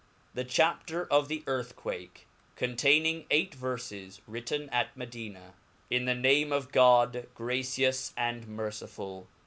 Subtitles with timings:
[0.33, 4.85] The Chapter of the Earthquake ^ contaifi'mg eight Ferfes^ ^^rirten 4?
[4.95, 5.53] Medina.
[5.91, 9.27] TN the name of God, gracious and mercifiill.